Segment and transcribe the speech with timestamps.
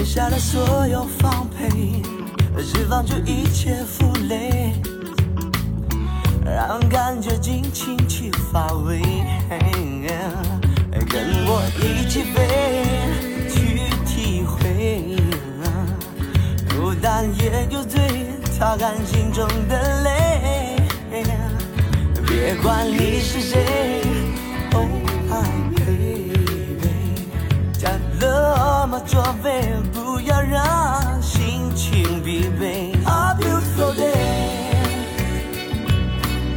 [0.00, 1.68] 卸下了所有防备，
[2.62, 4.72] 释放出一切负累，
[6.42, 9.02] 让感觉尽情去发威。
[11.06, 12.80] 跟我一起飞，
[13.50, 15.16] 去体会，
[16.74, 18.00] 孤单也有罪，
[18.58, 20.76] 擦干心中的泪。
[22.26, 24.00] 别管你是谁
[28.82, 29.60] 那么准备，
[29.92, 32.94] 不要让心情疲惫。
[33.04, 34.14] A beautiful day，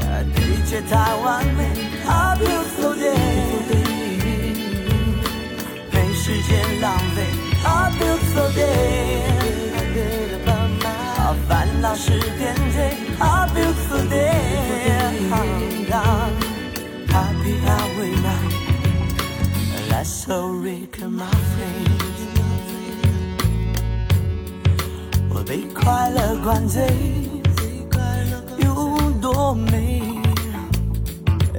[0.10, 1.60] 爱配角太完美。
[2.08, 3.12] A beautiful day，
[5.92, 7.13] 陪时间浪费。
[20.26, 21.84] so we come all free
[25.30, 26.82] 我被快乐灌醉
[28.60, 30.02] 有多美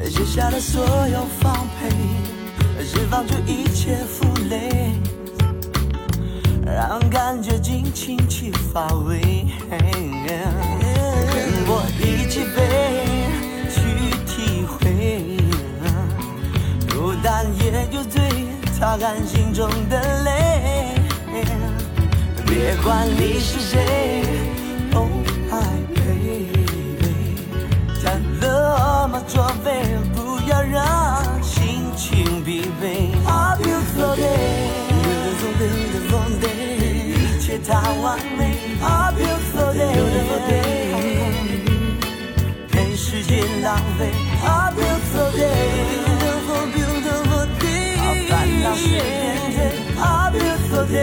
[0.09, 1.91] 卸下了所有防备
[2.83, 4.93] 释放出一切负累
[6.65, 9.21] 让感觉尽情去发威
[9.61, 10.39] 跟
[11.67, 12.57] 我一起飞
[13.69, 13.77] 去
[14.25, 15.37] 体会
[16.89, 18.34] 孤单也就醉
[24.95, 25.09] ，Oh
[25.51, 27.15] my baby，
[28.03, 28.05] 再
[28.39, 28.45] 怎
[29.09, 29.67] 么作废，
[30.15, 32.85] 不要让心情疲惫。
[33.27, 36.47] A beautiful day，beautiful beautiful day，
[37.17, 37.73] 一切太
[38.03, 38.05] 完
[38.37, 38.41] 美。
[38.83, 38.85] A
[39.17, 39.83] beautiful day，
[42.71, 44.13] 没时间浪费。
[44.45, 44.47] A
[44.77, 46.14] beautiful day
[50.05, 51.01] 罪。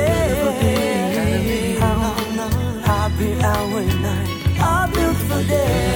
[4.57, 5.91] A beautiful day。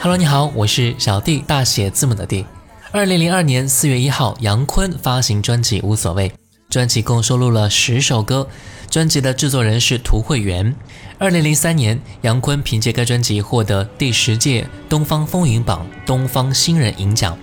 [0.00, 2.46] Hello，你好，我是小弟，大写字母的弟。
[2.92, 6.30] 二零零二年四月一号，杨坤发行专辑《无所谓》，
[6.70, 8.48] 专辑共收录了十首歌。
[8.88, 10.76] 专辑的制作人是涂慧源。
[11.18, 17.38] 二零零三年，杨坤凭借该专辑获得第十届东方风云榜东方新人银奖，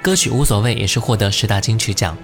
[0.00, 2.16] 歌曲《无所谓》也是获得十大金曲奖。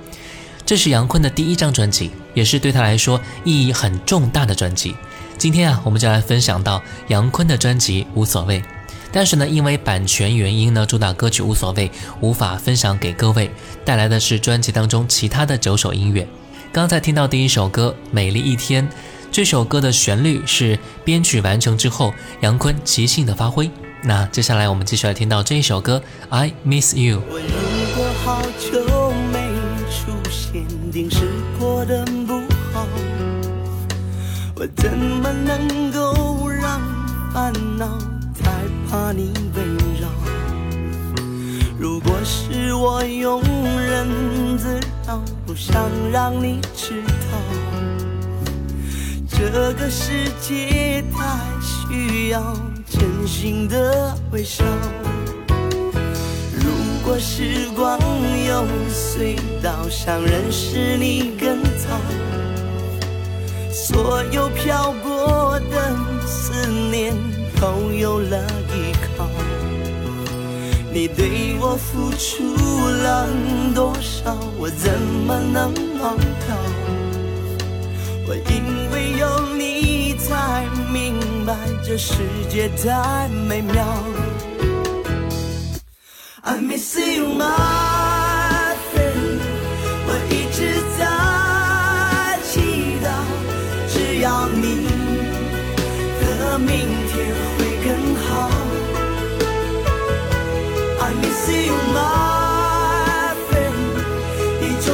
[0.64, 4.96] 这是杨坤的第一张专辑，也是对他来说意义很重大的专辑。
[5.36, 8.60] 今天啊，我们就来分享到杨坤的专辑《无所谓》，
[9.12, 11.86] 但是呢，因为版权原因呢，主打歌曲《无所谓》
[12.20, 13.50] 无法分享给各位，
[13.84, 16.26] 带来的是专辑当中其他的九首音乐。
[16.72, 18.88] 刚才听到第一首歌《美丽一天》，
[19.34, 23.68] 这首歌的旋律是编曲完成之后杨坤即兴的发挥。
[24.04, 27.18] 那接下来我们继续来听到这一首歌《I Miss You》。
[27.28, 29.50] 我如果好久没
[29.90, 31.22] 出现，定是
[31.58, 32.42] 过得不
[32.72, 32.86] 好。
[34.54, 36.80] 我怎么能够让
[37.32, 37.98] 烦恼
[38.40, 38.52] 太
[38.88, 39.64] 怕你围
[40.00, 40.08] 绕？
[41.76, 43.42] 如果是我庸
[43.80, 44.78] 人自
[45.08, 47.73] 扰，不想让你知道，
[49.36, 52.56] 这个世界太需要
[52.88, 54.64] 真心的微笑。
[56.56, 56.70] 如
[57.04, 57.98] 果时光
[58.46, 62.00] 有隧道，想认识你更早，
[63.72, 65.94] 所有漂泊的
[66.24, 67.12] 思念
[67.60, 68.38] 都有了
[68.72, 69.28] 依靠。
[70.92, 72.54] 你对我付出
[73.02, 73.26] 了
[73.74, 74.92] 多少，我怎
[75.26, 76.56] 么能忘掉？
[78.26, 78.83] 我因为有你
[80.26, 81.54] 才明白
[81.86, 82.14] 这世
[82.48, 83.84] 界太美妙。
[86.40, 89.40] I miss you, my friend。
[90.06, 90.58] 我一直
[90.98, 91.00] 在
[92.42, 92.52] 祈
[93.04, 93.06] 祷，
[93.92, 94.86] 只要你
[96.20, 96.68] 的明
[97.10, 97.12] 天
[97.58, 98.24] 会更好。
[101.00, 103.78] I miss you, my friend。
[104.60, 104.88] 你总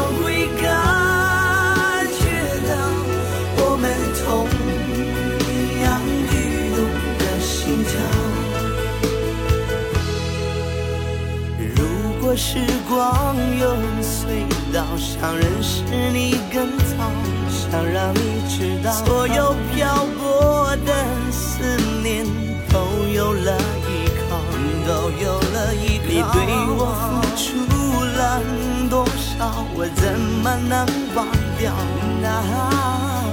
[12.37, 15.83] 时光有隧道，想认识
[16.13, 17.11] 你更早，
[17.49, 20.93] 想让你知道，所有漂泊的
[21.31, 21.65] 思
[22.03, 22.25] 念
[22.71, 22.79] 都
[23.13, 24.39] 有了依靠，
[24.87, 26.05] 都有了依靠。
[26.07, 26.39] 你对
[26.77, 28.41] 我付出了
[28.89, 31.27] 多少，我怎么能忘
[31.59, 31.73] 掉？
[32.23, 32.27] 那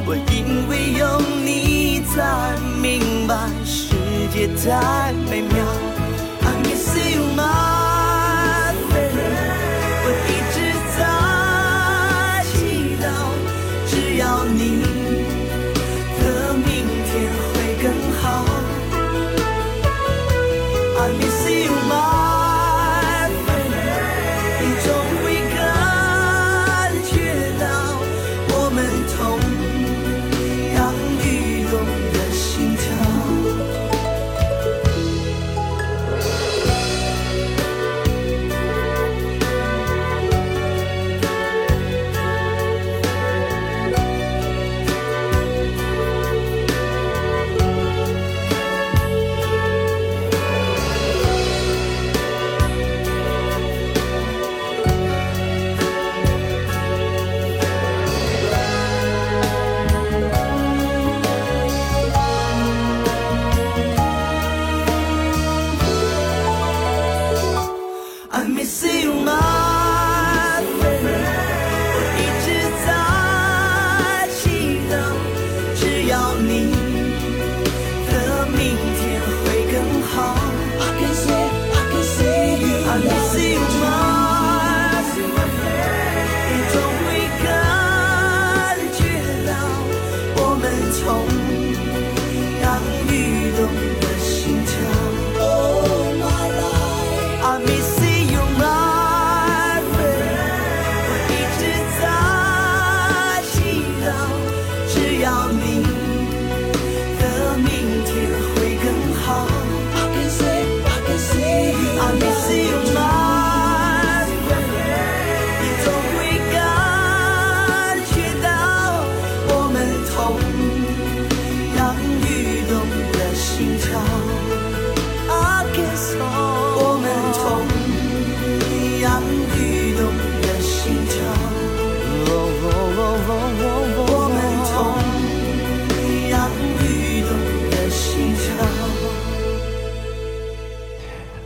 [0.06, 3.94] 我因为有你才明白世
[4.34, 5.87] 界太美妙。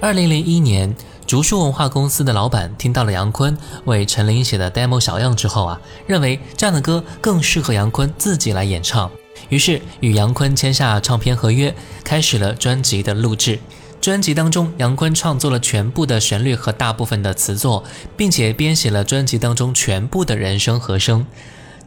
[0.02, 0.96] 二零零一年，
[1.28, 3.56] 竹树文化公司的老板听到了杨坤
[3.86, 9.12] 为陈琳写的 demo 小样之后啊，认为这样的歌更适合杨坤自己来演唱，
[9.50, 13.60] 于是与杨坤签下唱片合约，开始了专辑的录制。
[14.02, 17.84] 专辑当中，杨坤创作了全部的旋律和大部分的词作，
[18.18, 21.28] 并且编写了专辑当中全部的人声和声。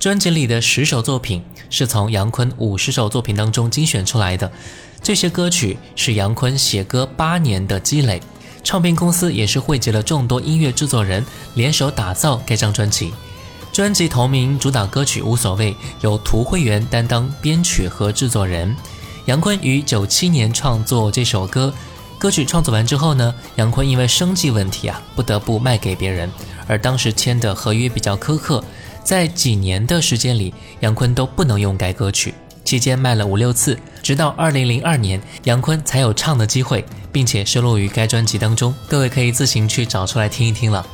[0.04, 4.52] 专辑里的十首作品是从杨坤五十首作品当中精选出来的，
[5.02, 8.20] 这些歌曲是杨坤写歌八年的积累。
[8.62, 13.14] 唱片公司也是汇集了众多音乐制作人联手打造该张专辑。
[13.72, 18.76] 专辑同名主打歌曲《无所谓》由涂慧源担当编曲和制作人。
[19.24, 21.72] 杨坤于九七年创作这首歌，
[22.18, 26.30] 歌曲创作完之后呢，杨坤因为生计问题啊，不得不卖给别人，
[26.66, 28.62] 而当时签的合约比较苛刻，
[29.04, 32.34] 在几年的时间里，杨坤都不能用该歌曲。
[32.64, 36.82] 期间卖了五六次，直到二零零二年，杨坤才有唱的机会，
[37.12, 38.74] 并且收录于该专辑当中。
[38.88, 40.84] 各位可以自行去找出来听一听了。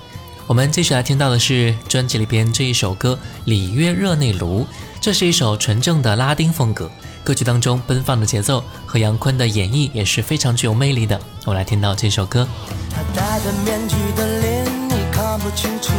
[0.48, 4.62] 我们继续来听到的是专辑里边这一首歌《里约热内卢》，
[5.00, 6.90] 这是一首纯正的拉丁风格。
[7.22, 11.20] 歌曲当中奔放的节奏和杨坤的演绎也是非常具有魅力的。
[11.44, 12.48] 我们来听到这首歌。
[12.90, 15.92] 他戴着面具的脸你看不清楚，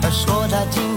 [0.00, 0.95] 他说他今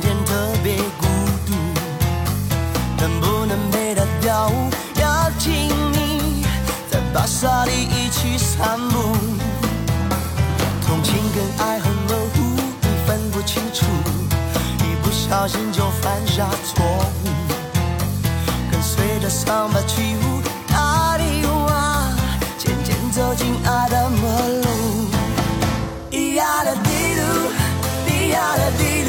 [7.11, 9.15] 巴萨里一起散步，
[10.85, 12.39] 同情跟爱很模糊，
[12.81, 13.85] 你分不清楚，
[14.79, 16.85] 一不小心就犯下错
[17.23, 17.29] 误，
[18.71, 20.41] 跟随着桑巴起舞，
[20.75, 22.13] 阿里哇，
[22.57, 24.67] 渐渐走进爱的魔路。
[26.11, 27.21] 咿呀的滴噜，
[28.07, 29.08] 咿呀的滴噜，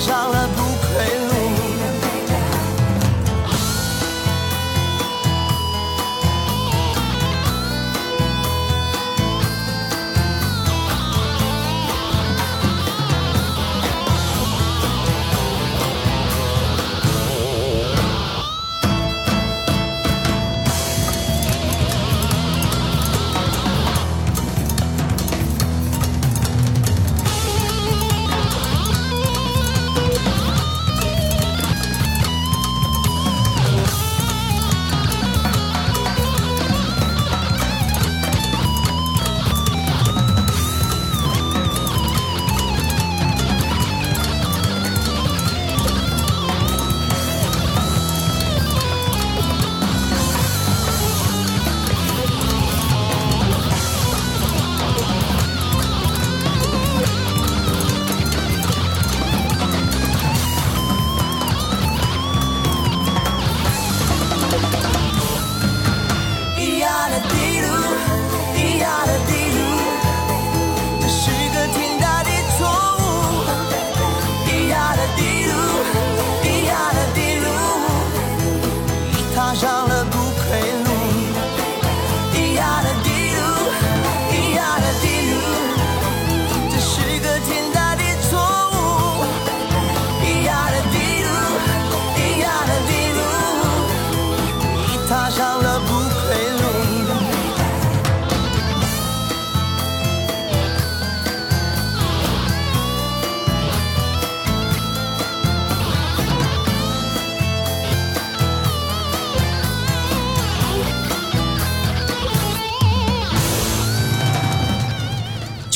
[0.00, 0.67] 上了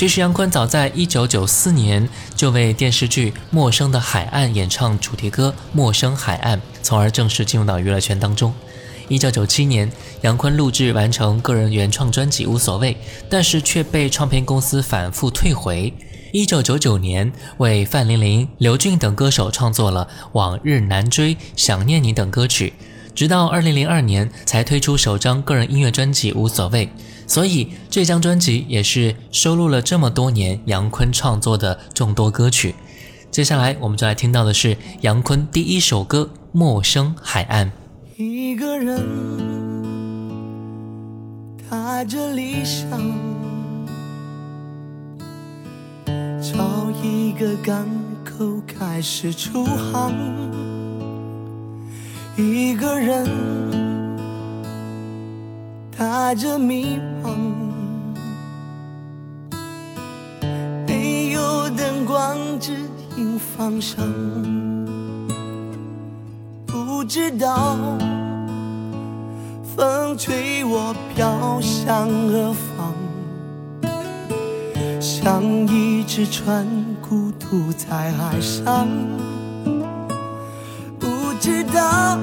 [0.03, 8.53] 其实杨坤早在一九九四年就为电视剧《陌生的海岸》演唱主题歌《陌生海岸》，从而正式进入到娱乐圈当中。
[9.07, 9.89] 一九九七年，
[10.23, 12.95] 杨坤录制完成个人原创专辑《无所谓》，
[13.31, 15.95] 但是却被唱片公司反复退回。
[16.33, 22.73] 一九九九年，为范玲玲、刘俊等歌手创作了《往日难追》《想念你》等歌曲，
[23.15, 26.87] 直到二零零二年才推出首张个人音乐专辑《无所谓》。
[27.27, 32.75] 所以这张专辑也是收录了这么多年杨坤创作的众多歌曲。
[33.31, 37.73] 接下来我们就来听到的是杨坤第一首歌《陌生海岸》。
[38.23, 39.01] 一个人
[41.71, 43.01] 带着理想，
[46.41, 47.89] 找一个港
[48.23, 50.13] 口开始出航，
[52.35, 53.27] 一个人
[55.97, 57.31] 带着迷茫，
[60.87, 62.73] 没有灯光指
[63.19, 64.03] 引方向，
[66.67, 67.77] 不知道
[69.77, 72.95] 风吹我飘向何方。
[75.01, 76.67] 像一只船，
[77.03, 78.89] 孤独在海上，
[81.43, 82.17] 知道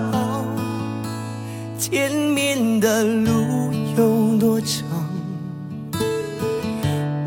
[1.77, 4.87] 前面的路有多长。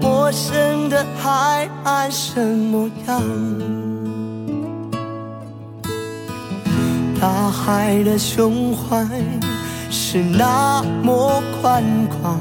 [0.00, 3.22] 陌生的海岸什么样？
[7.20, 9.06] 大海的胸怀
[9.90, 12.40] 是那么宽广。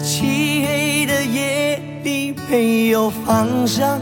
[0.00, 4.00] 漆黑的夜里没有方向，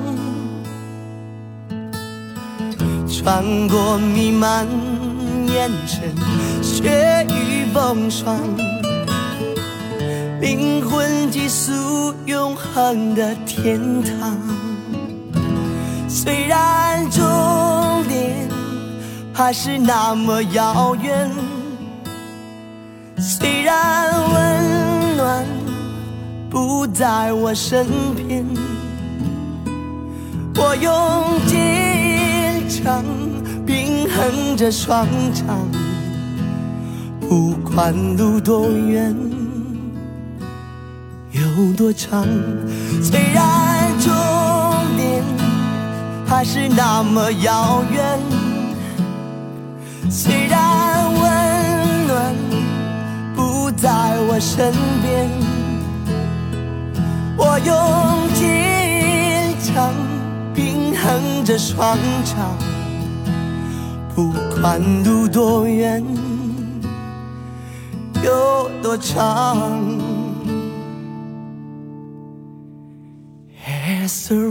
[3.29, 4.67] 穿过弥漫
[5.49, 6.15] 烟尘、
[6.63, 8.39] 雪雨风霜，
[10.41, 14.35] 灵魂寄宿永恒的天堂。
[16.09, 18.49] 虽然终点
[19.35, 21.31] 还是那么遥远，
[23.19, 25.45] 虽然温暖。
[26.49, 28.43] 不在我身边，
[30.57, 31.59] 我用尽
[32.69, 33.03] 强
[33.67, 35.47] 平衡着双掌，
[37.19, 39.17] 不管路多远，
[41.33, 42.27] 有多长。
[43.03, 44.13] 虽然终
[44.97, 45.25] 点
[46.27, 48.21] 还是那么遥远，
[50.11, 52.35] 虽然温暖
[53.35, 53.89] 不在
[54.29, 54.73] 我身
[55.03, 55.29] 边。
[57.41, 59.95] 我用坚强
[60.59, 62.35] 平衡着双脚，
[64.13, 66.05] 不管路多远，
[68.25, 69.57] 有多长。
[73.65, 74.51] As the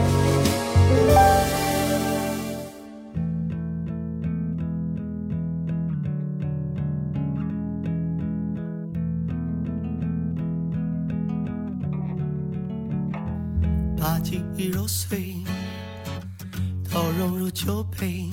[17.17, 18.29] 融入酒杯。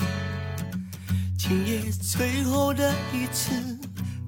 [1.37, 3.51] 今夜最后的一次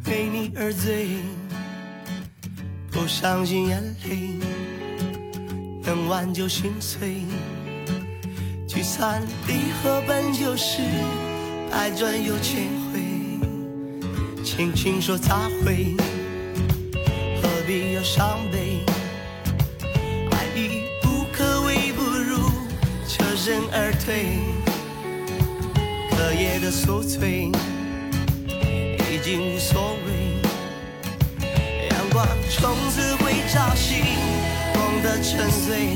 [0.06, 1.08] 为你而醉，
[2.90, 4.38] 不伤心眼泪
[5.82, 7.22] 能挽救心碎。
[8.66, 10.82] 聚散离合本就是
[11.70, 15.34] 百转又千回，轻轻说再
[15.64, 15.94] 会，
[17.42, 18.89] 何必要伤悲？
[23.50, 24.38] 身而退，
[26.16, 27.50] 隔夜的宿醉
[29.10, 30.38] 已经无所谓。
[31.90, 34.06] 阳光从此会照醒
[34.72, 35.90] 梦的沉醉。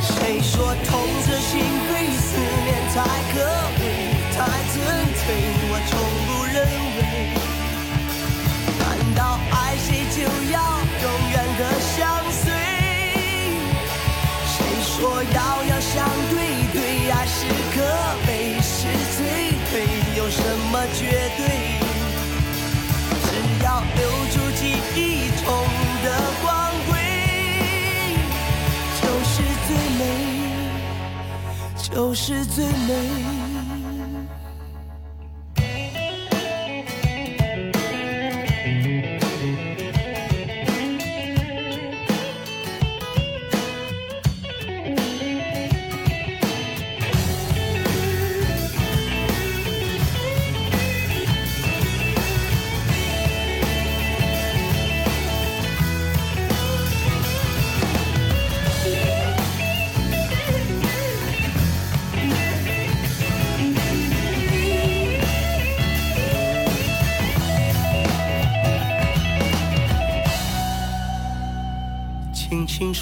[0.00, 3.44] 谁说痛彻心扉，思念才可
[3.76, 3.84] 贵，
[4.32, 4.38] 太
[4.72, 4.80] 纯
[5.20, 5.22] 粹？
[5.68, 5.92] 我从
[6.24, 6.56] 不认
[6.96, 7.49] 为。
[20.94, 21.00] 绝
[21.36, 21.40] 对？
[23.22, 23.28] 只
[23.64, 24.00] 要留
[24.32, 24.60] 住记
[24.94, 24.98] 忆
[25.42, 25.46] 中
[26.02, 26.06] 的
[26.42, 26.48] 光
[26.86, 26.88] 辉，
[29.00, 29.34] 就是
[29.66, 30.00] 最美，
[31.80, 33.49] 就是最美。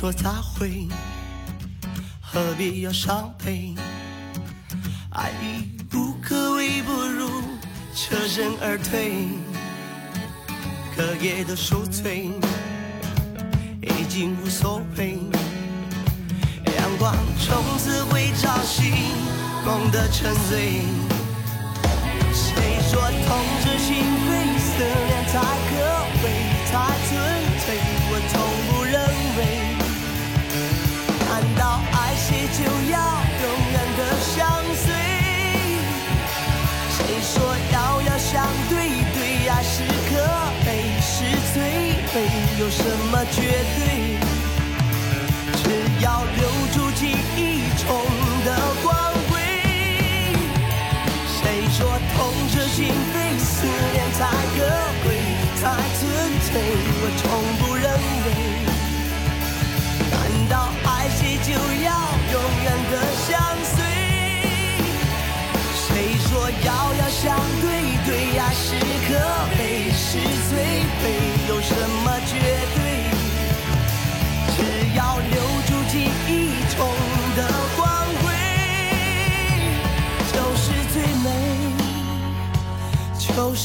[0.08, 0.88] 说再会，
[2.22, 3.74] 何必要伤悲？
[5.10, 7.42] 爱已无可为，不如
[7.94, 9.28] 全身而退。
[10.96, 12.30] 可夜的宿醉
[13.82, 15.18] 已经无所谓，
[16.64, 18.90] 阳光从此会照醒
[19.66, 20.97] 梦的沉醉。
[42.58, 43.40] 有什么绝
[43.76, 44.18] 对，
[45.62, 45.62] 只
[46.02, 46.42] 要留
[46.74, 47.38] 住记忆
[47.86, 47.86] 中
[48.44, 48.48] 的
[48.82, 48.90] 光
[49.30, 49.38] 辉。
[51.38, 51.40] 谁
[51.70, 52.16] 说痛
[52.50, 54.18] 彻心扉，思念才
[54.56, 54.58] 可
[55.04, 55.06] 贵，
[55.54, 55.62] 才
[56.00, 56.02] 纯
[56.42, 56.50] 粹？
[57.00, 57.24] 我从
[57.60, 57.86] 不认
[58.24, 58.26] 为。
[60.10, 60.16] 难
[60.48, 60.52] 道
[60.84, 61.88] 爱谁就要
[62.32, 62.92] 永远的
[63.28, 63.30] 相
[63.62, 63.76] 随？
[65.86, 65.86] 谁
[66.26, 66.28] 说
[66.66, 66.66] 遥
[66.98, 67.24] 遥相
[67.60, 67.64] 对，
[68.04, 68.66] 对爱是
[69.06, 69.08] 可
[69.56, 69.60] 悲
[69.94, 70.18] 是
[70.50, 70.52] 罪？
[71.00, 71.04] 没
[71.48, 71.72] 有什
[72.04, 72.17] 么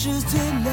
[0.04, 0.70] 是最美。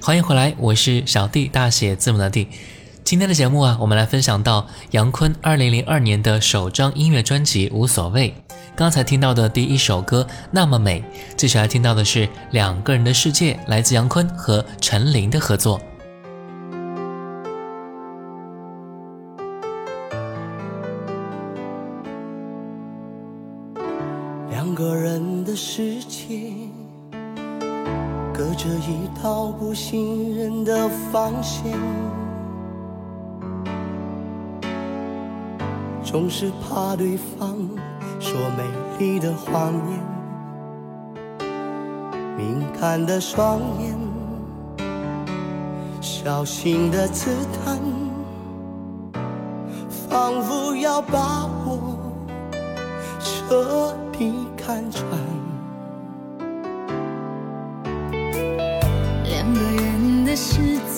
[0.00, 2.46] 欢迎回来，我是小弟，大写字母的弟。
[3.02, 8.30] 今天的节目啊，我们来分享到杨坤二零零二年的首张音乐专辑《无所谓》。
[8.76, 11.00] 刚才听到的第一首歌《那么美》，
[11.34, 15.80] 接下来听到的是《两个人的世界》，来自杨坤和陈琳的合作。
[29.80, 31.72] 道不信任的防线，
[36.04, 37.56] 总是怕对方
[38.20, 38.64] 说美
[38.98, 39.98] 丽的谎言，
[42.36, 43.96] 敏感的双眼，
[46.02, 47.30] 小心的刺
[47.64, 47.78] 探，
[49.88, 51.96] 仿佛要把我。
[53.22, 55.29] 彻底看穿。
[59.60, 60.89] 两个人的世界，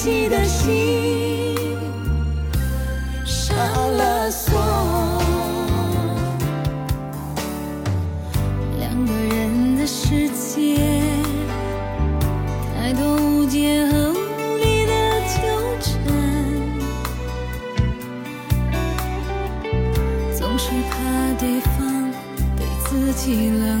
[0.00, 1.56] 己的心
[3.24, 3.56] 上
[3.96, 4.56] 了锁。
[8.78, 10.78] 两个人的世界，
[12.76, 14.92] 太多无解和无力的
[15.34, 15.36] 纠
[15.80, 15.90] 缠，
[20.32, 20.94] 总是怕
[21.40, 22.10] 对方
[22.56, 23.80] 对自己冷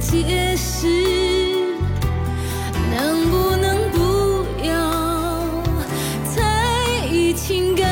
[0.00, 0.88] 解释，
[2.90, 4.72] 能不能不要
[6.34, 7.86] 在意情感？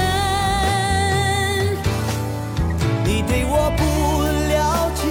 [3.05, 3.83] 你对我不
[4.49, 5.05] 了解，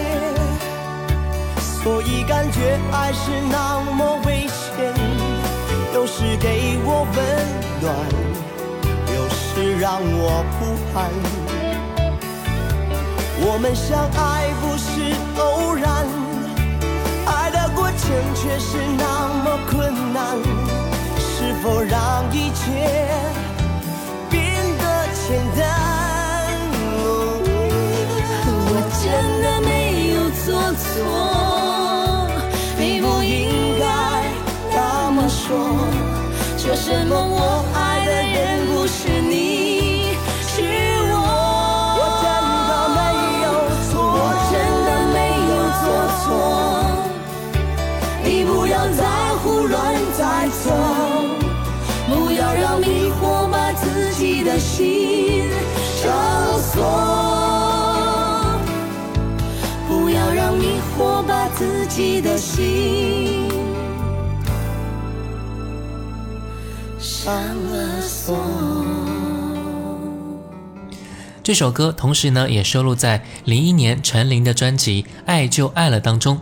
[1.62, 4.94] 所以感觉爱是那么危险。
[5.94, 7.18] 有时给我温
[7.80, 7.94] 暖，
[9.16, 10.60] 有时让我不
[10.98, 11.00] 安。
[13.40, 16.06] 我们相爱不是偶然，
[18.08, 19.04] 的过程却是那
[19.44, 20.38] 么困难。
[21.20, 22.64] 是否让一切
[24.30, 24.42] 变
[24.80, 24.84] 得
[25.28, 25.60] 简单？
[28.70, 29.06] 我真
[29.44, 29.70] 的没
[30.14, 30.16] 有
[30.46, 30.86] 做错，
[32.78, 33.84] 你不应该
[34.74, 34.78] 那
[35.12, 35.46] 么说。
[36.58, 38.36] 说什么我爱的人
[38.68, 39.36] 不是你，
[54.48, 55.44] 的心
[56.02, 56.82] 上锁，
[59.90, 63.50] 不要让迷惑把自己的心
[66.98, 68.38] 上了锁。
[71.44, 76.40] 这首歌同时呢也收录在零一年陈琳的专辑《爱就爱了》当中。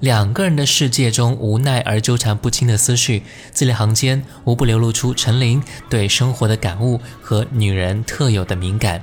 [0.00, 9.02] 两个人的世界中无奈而纠缠不清的思绪，字里行间无不流露出陈琳对生活的感悟和女人特有的敏感。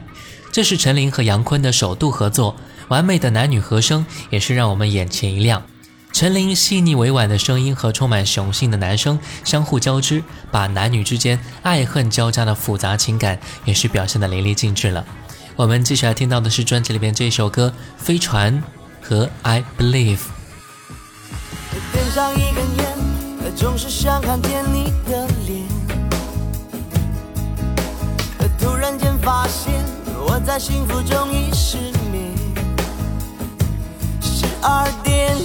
[0.51, 2.55] 这是陈琳和杨坤的首度合作，
[2.89, 5.63] 完美的男女和声也是让我们眼前一亮。
[6.13, 15.05] 陈琳细腻委婉的声音和充满雄性的男声相互交织，把男女之间爱恨交加的复杂情感也是表现得淋漓尽致了。
[15.55, 17.73] 我们接下来听到的是专辑里边这一首歌
[18.03, 18.61] 《飞船》
[19.01, 20.17] 和《I Believe》。
[22.11, 25.65] 点上一根烟，总是想看见你的脸。
[28.59, 29.73] 突然间发现
[30.27, 31.77] 我在幸福中已失
[32.11, 32.35] 眠。
[34.21, 35.37] 十二点，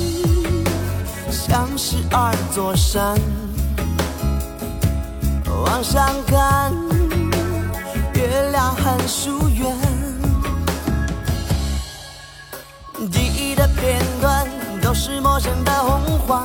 [1.30, 3.16] 像十二座山，
[5.46, 6.72] 往上看，
[8.14, 9.72] 月亮很疏远。
[13.12, 14.48] 记忆的片段
[14.82, 16.44] 都是陌生的红花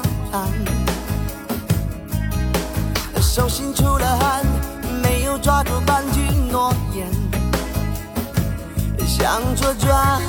[3.22, 4.46] 手心出了汗，
[5.02, 6.20] 没有抓住半句
[6.52, 7.08] 诺言，
[9.08, 10.22] 向左转，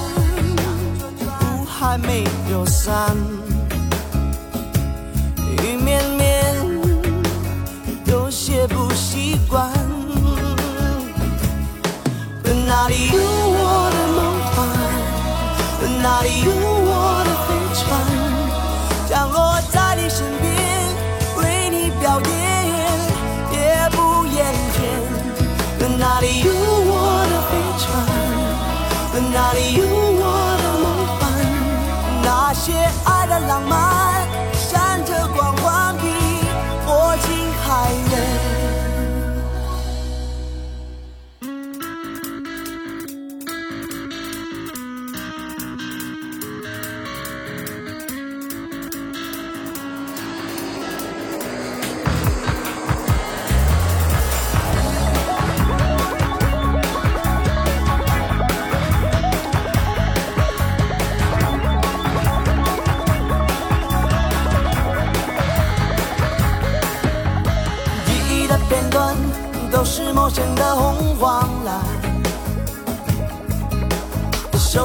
[1.26, 3.16] 雾还没有散，
[5.36, 6.54] 雨绵绵，
[8.06, 9.68] 有些不习惯，
[12.66, 14.18] 哪里有我的梦
[14.54, 14.56] 幻？
[16.02, 16.50] 哪里有
[26.02, 26.02] 倦。
[26.02, 27.86] 哪里有我的飞船，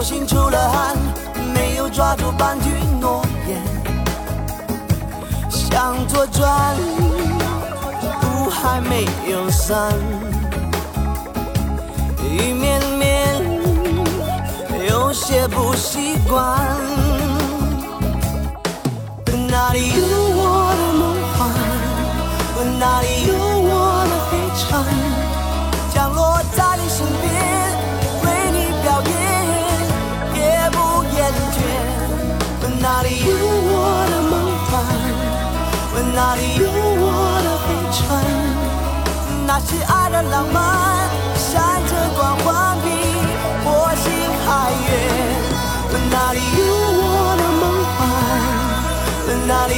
[0.07, 0.95] 心出了汗，
[1.53, 2.69] 没有抓住半句
[3.01, 3.61] 诺言，
[5.49, 6.77] 向左转，
[8.23, 9.93] 雾还没有散，
[12.23, 13.35] 雨绵绵，
[14.89, 16.57] 有些不习惯。
[19.49, 21.16] 哪里有我的梦
[39.59, 42.85] 那是爱的浪漫，闪着光环比
[43.65, 44.05] 火星
[44.45, 44.87] 还远。
[46.11, 46.61] 哪里有
[47.01, 47.63] 我的梦
[47.97, 47.97] 幻？
[49.47, 49.73] 哪里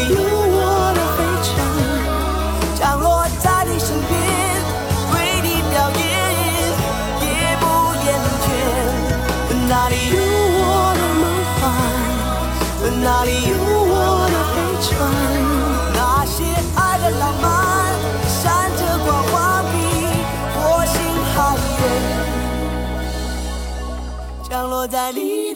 [24.91, 25.49] 远。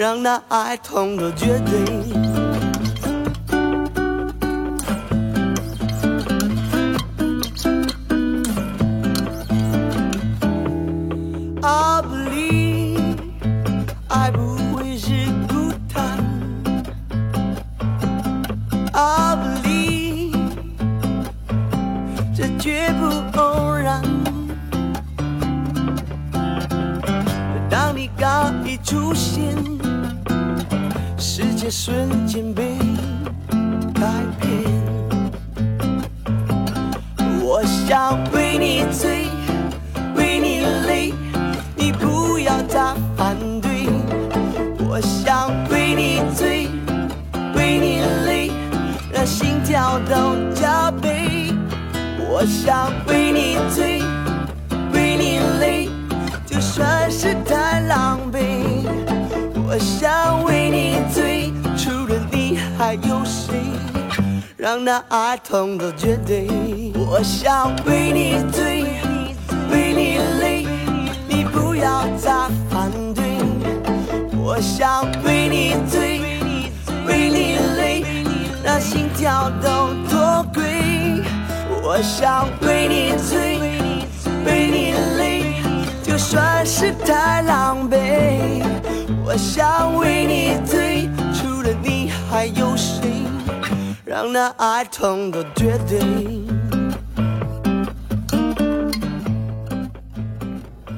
[0.00, 2.19] 让那爱痛的绝对。
[74.60, 76.20] 我想为你醉，
[77.06, 78.04] 为你累，
[78.62, 80.62] 让心跳都脱轨。
[81.82, 83.58] 我想为你醉，
[84.44, 85.62] 为你累，
[86.02, 88.62] 就算是太狼狈。
[89.24, 93.08] 我想为你醉，除了你还有谁？
[94.04, 96.00] 让那爱痛的绝对。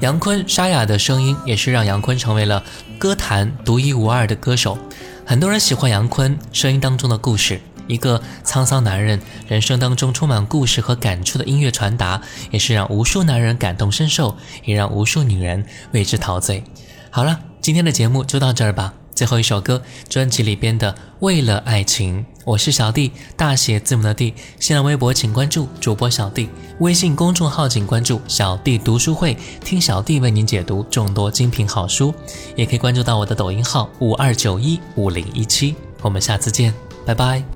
[0.01, 2.61] 杨坤沙哑的声音也是让杨坤成为了
[3.03, 4.77] 歌坛独一无二的歌手。
[5.25, 16.63] 很多人喜欢杨坤声音当中的故事，一个沧桑男人人生当中充满故事和感触的音乐传达，也是让无数男人感同身受，也让无数女人为之陶醉。
[17.09, 18.93] 好了，今天的节目就到这儿吧。
[19.13, 24.33] 最后一首歌，专辑里边的《为了爱情》，我是小弟，大写字母的弟。
[24.59, 26.49] 新浪微博请关注主播小弟，
[26.79, 32.13] 微信公众号请关注小弟读书会，听小弟为您解读众多精品好书，
[32.55, 35.75] 也可以关注到我的抖音号五二九一五零一七。
[36.01, 36.73] 我们下次见，
[37.05, 37.52] 拜拜。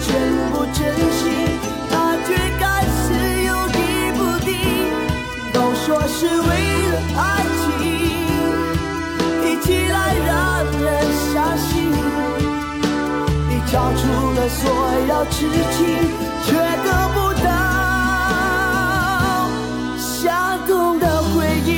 [0.00, 0.06] 全
[0.52, 0.78] 部真
[1.12, 1.22] 心，
[1.90, 1.92] 他
[2.26, 2.28] 却
[2.58, 2.62] 开
[2.96, 2.96] 始
[3.46, 3.78] 有意
[4.16, 4.50] 不定。
[5.52, 6.50] 都说是为
[6.88, 7.20] 了爱
[7.58, 7.66] 情，
[9.44, 9.96] 一起来
[10.26, 10.28] 让
[10.80, 10.86] 人
[11.32, 11.68] 相信。
[13.48, 14.00] 你交出
[14.34, 14.60] 了所
[15.08, 15.36] 有痴
[15.72, 15.76] 情，
[16.44, 16.48] 却
[16.84, 17.46] 得不到
[19.98, 20.06] 相
[20.66, 21.34] 同的回
[21.66, 21.68] 应。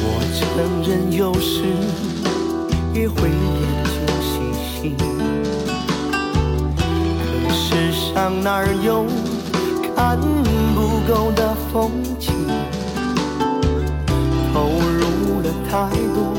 [0.00, 0.04] 我
[0.38, 0.40] 承
[0.88, 1.52] 认有时
[2.92, 3.30] 也会
[8.24, 9.04] 上哪儿有
[9.94, 10.18] 看
[10.74, 12.32] 不够的风景？
[14.50, 16.32] 投入了太多，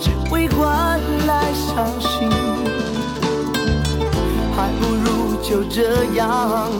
[0.00, 2.30] 只会换来伤心。
[4.54, 6.70] 还不如就这样，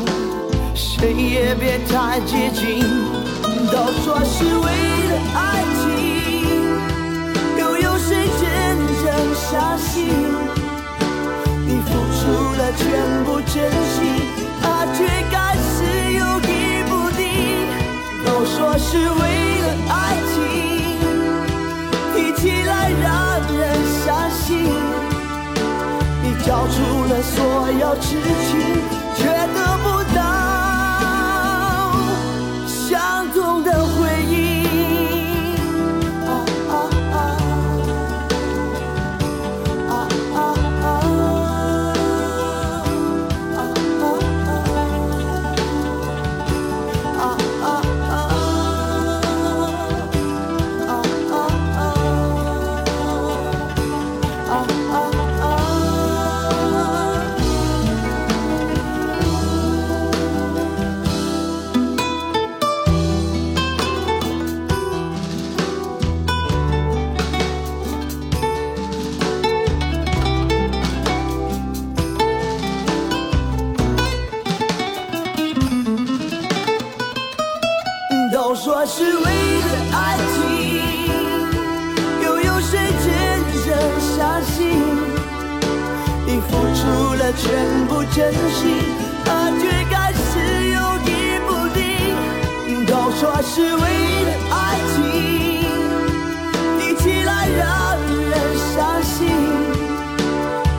[0.72, 2.78] 谁也别太接近。
[3.72, 4.66] 都说是为
[5.10, 5.90] 了爱情，
[7.58, 8.46] 又有谁真
[9.02, 10.61] 正相信？
[12.32, 12.88] 付了全
[13.24, 14.24] 部真心，
[14.62, 16.50] 他却开始犹豫
[16.88, 17.20] 不定。
[18.24, 19.22] 都说是为
[19.60, 19.92] 了爱
[20.32, 20.34] 情，
[22.14, 22.72] 提起来
[23.02, 23.06] 让
[23.54, 23.60] 人
[24.02, 24.40] 伤心。
[26.22, 26.74] 你交出
[27.10, 27.36] 了所
[27.78, 28.06] 有痴
[28.48, 28.50] 情，
[87.36, 88.76] 全部真心，
[89.24, 90.20] 他却开始
[90.68, 91.10] 有豫
[91.46, 91.80] 不定，
[92.86, 94.54] 都说是唯一的爱
[94.92, 94.96] 情，
[96.78, 97.60] 听起来让
[98.30, 98.32] 人
[98.74, 99.20] 伤心，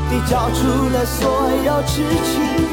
[0.10, 1.22] 你交出了所
[1.66, 1.92] 有痴
[2.24, 2.73] 情。